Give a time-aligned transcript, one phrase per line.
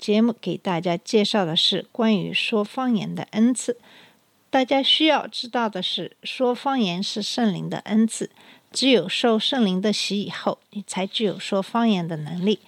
[0.00, 3.76] 节目给大家介绍的是关于说方言的恩赐。
[4.48, 8.30] 大家需要知道的是，说方言是圣灵的恩赐，
[8.72, 12.60] 只有受圣灵的洗以后，你才具有说方言的能力。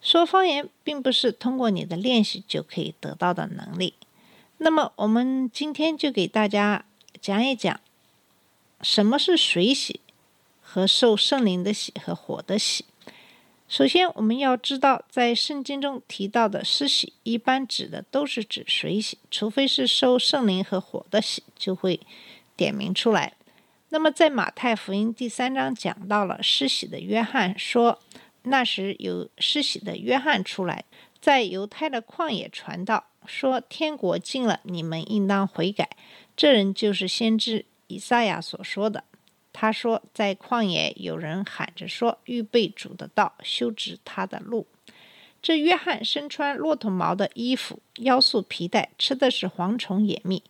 [0.00, 3.92] 说方言并不是通过你的练习就可以得到的能力。
[4.56, 6.86] 那么，我们今天就给大家
[7.20, 7.78] 讲一讲
[8.80, 10.00] 什么是水洗
[10.62, 12.86] 和受圣灵的洗和火的洗。
[13.70, 22.00] 首先，我们要知道，在圣经中提到的施洗，一般指的都是指水洗，除非是受圣灵和火的洗，就会
[22.56, 23.34] 点名出来。
[23.90, 28.00] 那么，在马太福音第三章讲到了施洗的约翰说，
[28.42, 30.84] 那时有施洗的约翰出来，
[31.20, 35.88] 在犹太的旷野传道，说天国近了，你们应当悔改。
[36.36, 39.04] 这人就是先知以赛亚所说的。
[39.60, 44.66] 他说，在旷野有人喊着说：“预备主的道，修直他的路。”
[45.42, 50.42] 这约翰身穿骆驼毛的衣服，腰束皮带，吃的是蝗虫野蜜。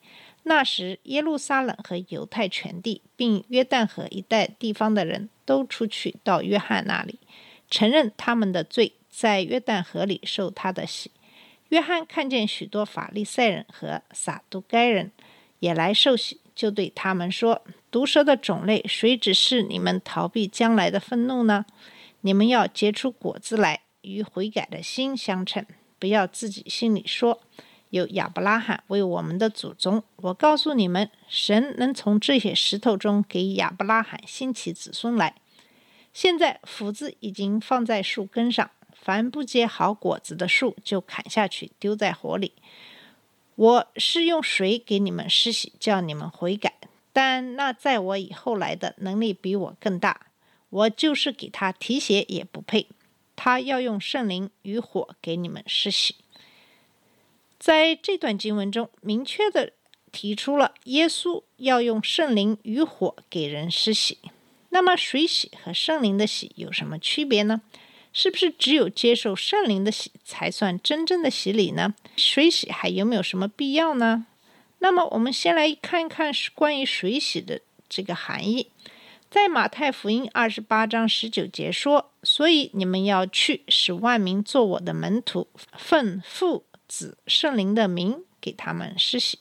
[0.44, 7.18] 那时，耶路撒冷和犹太全地，并约旦河一带地方的人都出去到约翰那里，
[7.68, 11.10] 承认他们的罪，在约旦河里受他的洗。
[11.70, 15.10] 约翰看见许多法利赛人和撒都该人
[15.58, 21.66] 也来受洗，就对他们说：“毒蛇的种类，谁指示你们逃避将来的愤怒呢？
[22.20, 25.66] 你们要结出果子来，与悔改的心相称。
[25.98, 27.40] 不要自己心里说：
[27.90, 30.02] 有亚伯拉罕为我们的祖宗。
[30.16, 35.34] 我告诉你们，神能从这些石头中给亚伯拉罕兴起子孙来。
[36.14, 42.52] 现在斧子已经放在树根上，凡不结好果子的树，就砍下去丢在火里。
[43.56, 46.74] 我是用水给你们施洗，叫你们悔改。
[47.12, 50.28] 但那在我以后来的能力比我更大，
[50.68, 52.86] 我就是给他提鞋也不配。
[53.34, 56.16] 他要用圣灵与火给你们施洗。
[57.58, 59.72] 在这段经文中，明确的
[60.12, 64.18] 提出了耶稣要用圣灵与火给人施洗。
[64.70, 67.62] 那么，水洗和圣灵的洗有什么区别呢？
[68.12, 71.94] 是不是只有接受圣灵的洗才算真正的洗礼呢？
[72.16, 74.26] 水洗还有没有什么必要呢？
[74.80, 78.68] 那么，我们先来看一看是关于水洗的这个含义。
[79.30, 85.46] 在马太福音二十八章十九节说：“所以你们要去，使万民做我的门徒，
[85.76, 89.38] 奉父、子、圣灵的名给他们施洗。”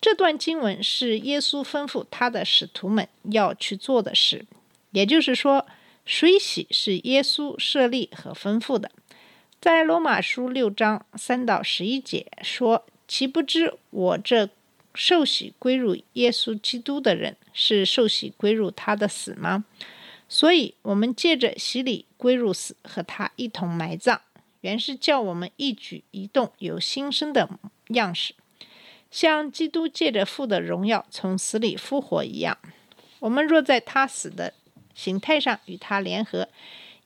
[0.00, 4.46] 这段经文是耶稣吩咐他的使徒们要去做的事，
[4.92, 5.66] 也就是说，
[6.06, 8.90] 水洗是耶稣设立和吩咐的。
[9.60, 14.48] 在罗马书六章三到十一节说：“岂不知我这
[15.00, 19.64] 受洗归入耶稣基督的人，是受洗归入他的死吗？
[20.28, 24.18] 所以，我们借着洗礼归入死，和他一同埋葬，
[24.60, 27.48] 原是叫我们一举一动有新生的
[27.88, 28.34] 样式。”
[29.10, 32.58] 像基督借着父的荣耀从死里复活一样，
[33.20, 34.52] 我们若在他死的
[34.94, 36.46] 形态上与他联合，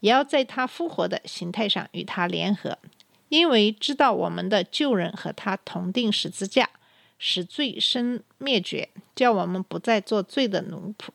[0.01, 2.77] 也要在他复活的形态上与他联合，
[3.29, 6.69] 因为知道我们的旧人和他同定十字架，
[7.27, 11.09] 使罪身灭绝，叫我们不再做罪的奴仆。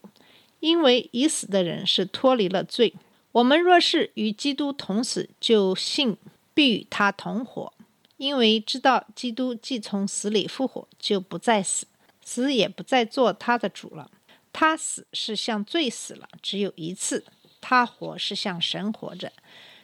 [0.59, 2.95] 因为已死的人是脱离了罪，
[3.31, 6.17] 我们若是与基督同死，就信
[6.55, 7.71] 必与他同活。
[8.17, 11.85] 因为知道基督既从死里复活，就不再死，
[12.25, 14.09] 死也不再做他的主了。
[14.51, 17.21] 他死是向罪死了，只有一次；
[17.61, 19.31] 他活是向神活着。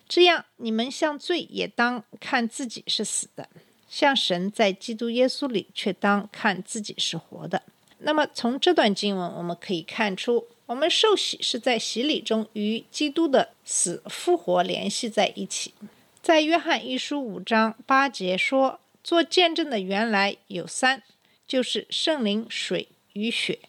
[0.09, 3.47] 这样，你们向罪也当看自己是死的，
[3.87, 7.63] 像神在基督耶稣里却当看自己是活的。
[7.99, 15.73] 那么，从这段经文我们可以看出，我们受洗是在洗礼中与基督的死复活联系在一起。
[16.21, 21.03] 在约翰一书五章八节说，做见证的原来有三，
[21.47, 23.59] 就是圣灵、水与血，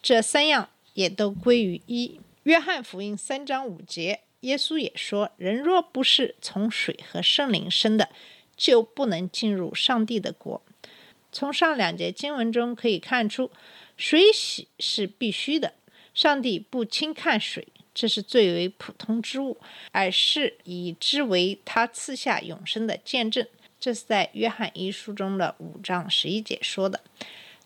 [0.00, 2.20] 这三样也都归于一。
[2.44, 8.08] 约翰福音三章五节，耶稣也说，人若不是从水和圣灵生的，
[8.56, 10.62] 就不能进入上帝的国。
[11.32, 13.50] 从上两节经文中可以看出，
[13.96, 15.74] 水洗是必须的，
[16.12, 17.68] 上帝不轻看水。
[17.94, 19.56] 这是最为普通之物，
[19.92, 23.46] 而是以之为他赐下永生的见证，
[23.78, 27.00] 这是在约翰一书中的五章十一节说的。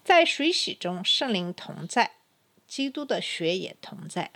[0.05, 2.13] 在水洗中，圣灵同在，
[2.67, 4.31] 基督的血也同在。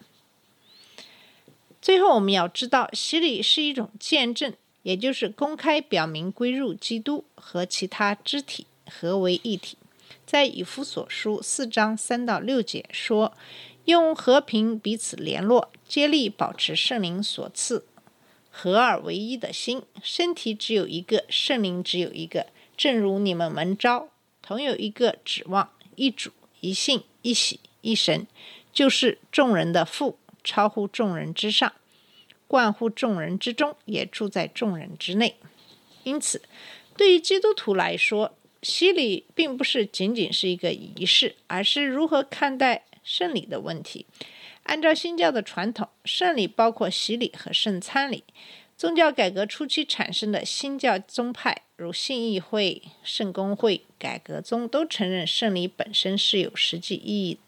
[1.82, 9.76] 最后，我们要知道，洗礼是一种见证，也就是公开表明归入基督和其他肢体合为一体。
[10.26, 13.32] 在以弗所书四章三到六节说
[13.86, 17.84] ：“用和平彼此联络，接力保持圣灵所赐
[18.50, 19.82] 合二为一的心。
[20.02, 22.46] 身体只有一个，圣灵只有一个，
[22.76, 24.08] 正如你们蒙召，
[24.42, 26.30] 同有一个指望，一主，
[26.60, 28.26] 一信，一喜，一神，
[28.72, 31.72] 就是众人的父。”超乎众人之上，
[32.52, 35.36] 关乎众人之中，也住在众人之内。
[36.04, 36.42] 因此，
[36.98, 44.04] 对于基督徒来说，洗礼并不是仅仅是一个仪式，而是如何看待圣礼的问题。
[44.64, 48.22] 按照新教的传统，圣礼包括洗礼和圣餐礼。
[48.76, 57.38] 宗教改革初期产生的新教宗派，如信义会、圣公会、改革宗，都承认圣礼本身是有实际意义。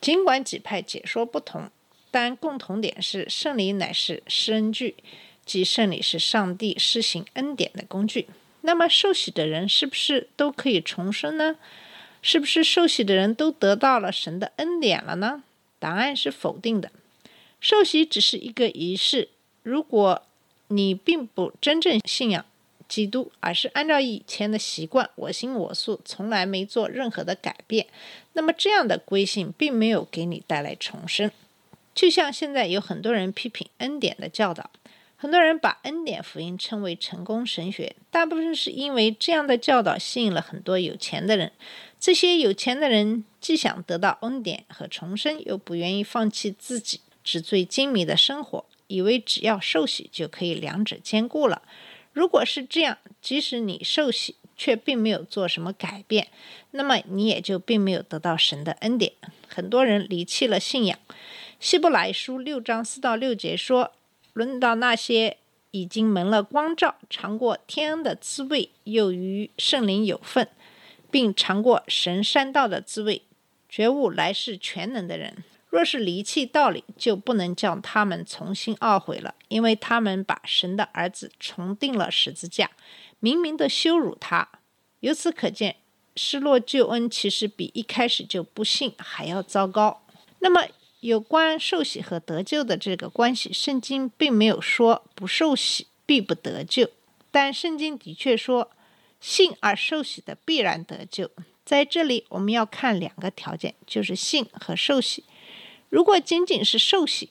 [0.00, 1.70] 尽管几派解说不同。
[2.12, 4.94] 但共同点是，圣礼乃是施恩具，
[5.44, 8.28] 即圣礼是上帝施行恩典的工具。
[8.60, 11.56] 那么，受洗的人是不是都可以重生呢？
[12.20, 15.42] 是不是受洗的人都得到了神的恩典了呢？
[15.80, 16.92] 答案是否定的。
[17.58, 19.30] 受洗只是一个仪式。
[19.62, 20.22] 如果
[20.68, 22.44] 你并不真正信仰
[22.88, 27.86] 基督，而是按照以前的习惯我行我素，从来没做任何的改变，
[28.34, 31.30] 那么这样的归信并没有给你带来重生。
[31.94, 34.70] 就像现在有很多人批评恩典的教导，
[35.16, 41.52] 很多人把恩典福音称为成功神学，大部分是因为这样的教导吸引了很多有钱的人。
[42.00, 51.62] 这些有钱的人既想得到恩典和重生，又不愿意放弃自己纸醉金迷的生活，以为只要受洗就可以两者兼顾了。
[52.12, 56.28] 如果是这样，即使你受洗却并没有做什么改变，
[56.72, 59.12] 那么你也就并没有得到神的恩典。
[59.46, 60.98] 很多人离弃了信仰。
[61.62, 63.92] 希伯来书六章四到六节说
[64.34, 65.36] ：“论到那些
[65.70, 70.48] 已经蒙了光照、尝过天恩的滋味，又与圣灵有份，
[71.08, 73.22] 并尝过神山道的滋味，
[73.68, 82.72] 觉悟来世全能的人，若是离弃道理，就不能叫他们重新懊悔了，因为他们把神的儿子重定了十字架，
[83.20, 84.48] 明明的羞辱他。
[84.98, 85.76] 由此可见，
[86.16, 90.02] 失落救恩其实比一开始就不信还要糟糕。
[90.40, 90.66] 那么。”
[91.02, 96.88] 有关受洗和得救的这个关系，圣经并没有说不受洗必不得救，
[97.32, 98.70] 但圣经的确说
[99.20, 101.28] 信而受洗的必然得救。
[101.64, 105.24] 在这里，我们要看两个条件，就是信和受洗。
[105.88, 107.30] 如果仅仅是受洗，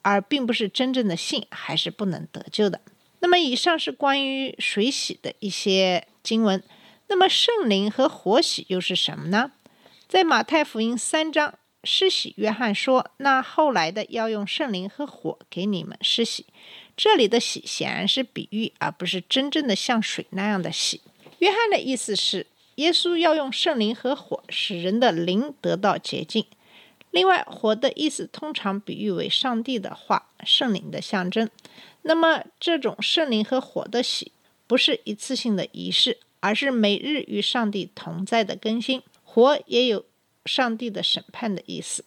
[0.00, 2.80] 而并不是真正的信，还是不能得救的。
[3.18, 6.62] 那么，以上是关于水洗的一些经文。
[7.08, 9.52] 那么，圣灵和活洗又是什么呢？
[10.08, 11.58] 在马太福音三章。
[11.86, 16.44] 施洗，约翰说：“那后来的要用圣灵和火给你们施洗。”
[16.96, 21.00] 这里的洗显然是比喻，而不是真正的像水那样的洗。
[21.38, 22.46] 约翰的意思是，
[22.76, 26.44] 耶稣要用圣灵和火使人的灵得到洁净。
[27.10, 31.48] 另外，火的意思通常比喻为上帝的话、圣灵的象征。
[32.02, 34.32] 那么，这种圣灵和火的洗
[34.66, 39.02] 不是一次性的仪式，而是每日与上帝同在的更新。
[39.22, 40.04] 火也有。
[40.46, 42.04] 上帝的审判的意思，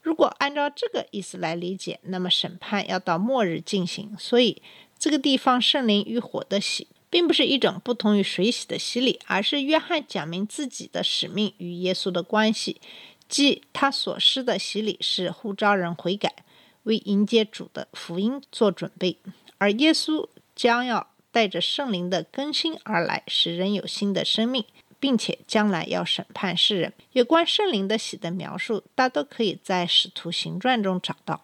[0.00, 4.16] 如果按照这个意思来理解，那么审判要到末日进行。
[4.18, 4.62] 所以，
[4.98, 12.80] 这个地方圣灵与火的洗，并不是一种不同于水洗的洗礼，而是约翰讲明自己的使命与耶稣的关系，
[13.28, 16.44] 即他所施的洗礼是呼召人悔改，
[16.84, 19.18] 为迎接主的福音做准备，
[19.58, 24.64] 而耶稣将要带着圣灵的更新而来，使人有新的生命。
[25.02, 26.92] 并且将来要审判世人。
[27.10, 31.42] 有关圣灵的洗的描述，大都可以在《使徒行传》中找到。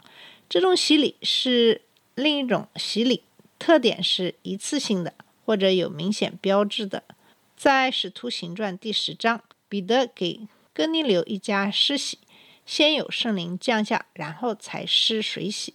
[0.49, 1.83] 这种洗礼是
[2.15, 3.25] 另一种洗礼，
[3.59, 5.13] 特点是一次性的
[5.45, 7.03] 或者有明显标志的。
[7.57, 12.19] 在《使徒行传》第十章，彼得给哥尼流一家施洗，
[12.65, 15.75] 先有圣灵降下，然后才施水洗。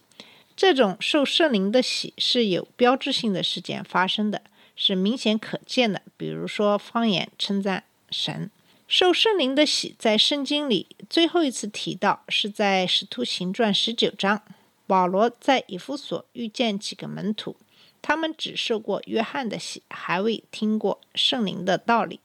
[0.56, 4.42] 这种受圣灵的洗是有标志性的事件发生的。
[4.86, 8.52] 是明显可见的，比如说方言称赞神，
[8.86, 14.42] 受圣灵的喜，在圣经里最后一次提到是在使徒行传十九章，
[14.86, 17.56] 保罗在以弗所遇见几个门徒，
[18.02, 22.20] 他们只受过约翰的喜，还未听过圣灵的道理。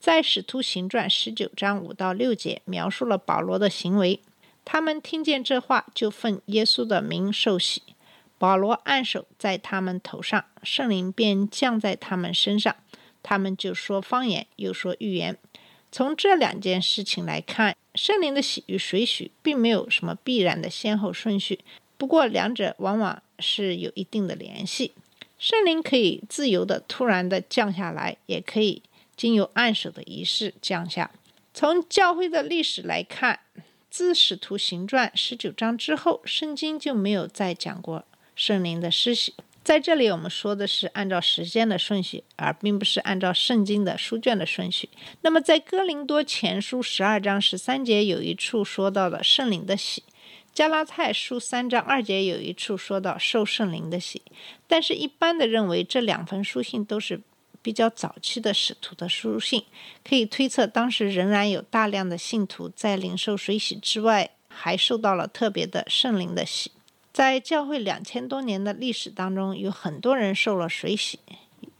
[0.00, 4.18] 在使徒行传十九章五到六节描述了保罗的行为，
[4.64, 7.82] 他们听见这话就奉耶稣的名受洗。
[8.42, 12.74] 保罗按手在他们头上，圣灵便降在他们身上，
[13.22, 15.38] 他们就说方言，又说预言。
[15.92, 21.60] 从这两件事情来看，圣灵的喜与水洗并没有什么必然的先后顺序，
[21.96, 24.90] 不过两者往往是有一定的联系。
[25.38, 28.82] 圣灵可以自由的、突然的降下来，也可以
[29.14, 31.12] 经由按手的仪式降下。
[31.54, 33.38] 从教会的历史来看，
[33.88, 38.04] 自《使徒行传》十九章之后，圣经就没有再讲过。
[38.34, 44.88] 圣灵的施洗，在这里我们说的是按照时间的顺序，而并不是按照圣经的书卷的顺序。
[45.20, 50.02] 那么，在哥林多前书十二章十三节有一处说到了圣灵的洗，
[50.52, 54.22] 加拉太书三章二节有一处说到受圣灵的洗。
[54.66, 57.20] 但是，一般的认为这两封书信都是
[57.62, 59.62] 比较早期的使徒的书信，
[60.02, 66.72] 可以推测当时仍然有大量的信徒在领受水洗之外，还受到了特别的圣灵的洗。
[67.12, 71.18] 在教会两千多年的历史当中，有很多人受了水洗，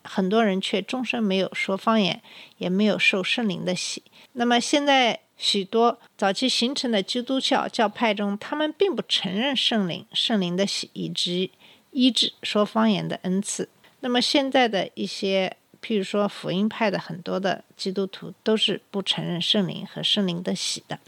[0.04, 2.20] 很多人却终身没有说方言，
[2.58, 4.02] 也没有受圣灵的洗。
[4.34, 11.50] 那么现在许多早期形成的基督教教派中，他们并不承认圣灵、圣灵的洗以及
[11.90, 13.68] 医治说方言的恩赐。
[14.00, 20.98] 那么现在的一些，譬如说福音派的很多的基督徒，都是不承认圣灵和圣灵的洗的。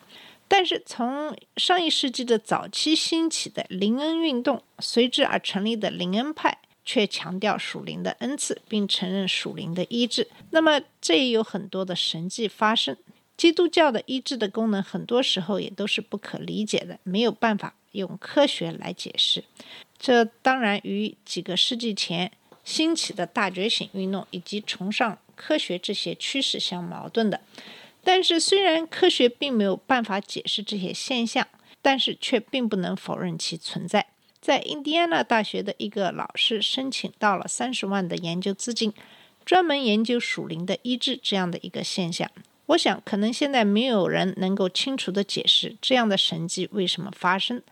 [0.47, 10.29] 但是，从上一世纪的早期兴起的灵恩运动，随之而成立的灵恩派，却强调属灵的恩赐，并承认属灵的医治。
[10.51, 12.97] 那么，这也有很多的神迹发生。
[13.37, 19.43] 基督教的医治的功能，很多时候也都是不可理解的，没有办法用科学来解释。
[19.99, 22.31] 这当然与几个世纪前
[22.63, 27.41] 兴起的大觉醒运动以及崇尚科学这些趋势相矛盾的。
[28.05, 31.49] 但是，虽然科学并没有办法解释这些现象，
[31.81, 34.07] 但是却并不能否认其存在。
[34.41, 38.93] 在印第安纳大学的一个老师申请到了三十万的研究资金，
[39.45, 42.31] 专门研究属灵的医治这样的一个现象。
[42.67, 47.63] 我想，可能现在没有人能够清楚地解释这样的神迹为什么发生。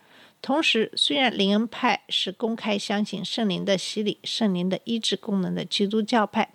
[0.41, 6.51] 同时，虽然灵恩派是公开相信圣灵的洗礼、圣灵的医治功能的基督教派，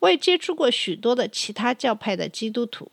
[0.00, 2.90] 我也接触过许多的其他教派的基督徒。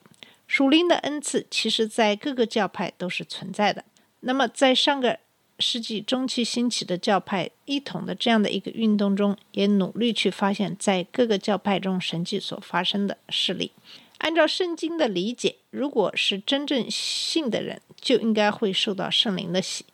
[0.54, 3.84] 属灵的恩赐，其实在各个教派都是存在的。
[4.20, 5.18] 那么，在上个
[5.58, 13.72] 世纪中期兴起的教派一统的这样的一个运动中，也努力去发现，在各个教派中神迹所发生的事例。
[14.20, 19.86] 按照圣经的理解，如果是真正信的人，就应该会受到圣灵的洗。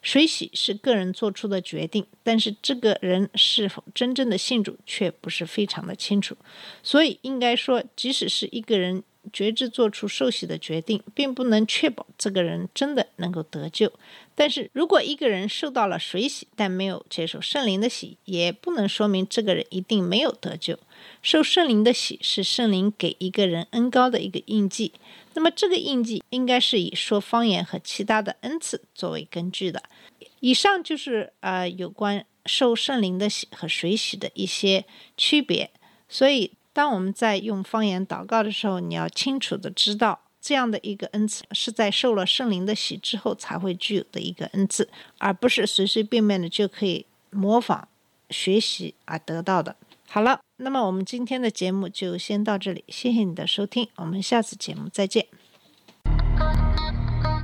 [0.00, 6.36] 水洗是个人做出的决定，但是这个人是否真正的信主，却不是非常的清楚。
[6.84, 9.02] 所以，应该说，即使是一个人。
[9.32, 13.92] 觉知做出受洗的决定，并不能确保这个人真的能够得救。
[14.34, 20.78] 但是如果一个人受到了水洗，但没有接受圣灵的洗，也不能说明这个人一定没有得救。
[21.22, 24.92] 受圣灵的洗是圣灵给一个人恩高的一个印记，
[25.34, 29.82] 那么这个印记应该是以说方言和其他的恩赐作为根据的。
[30.40, 34.84] 以上就是呃有关受圣灵的洗和水洗的一些
[35.16, 35.70] 区别，
[36.08, 36.50] 所以。
[36.74, 47.88] 当我们在用方言祷告的时候，你要清楚的知道，这样的一个恩赐是在受了圣灵的洗之后才会具有的一个恩赐，而不是随随便便的就可以模仿
[48.28, 49.76] 学习而得到的。
[50.08, 55.26] 好了，那么我们今天的节目就先到这里，谢谢你的收听，我们下次节目再见。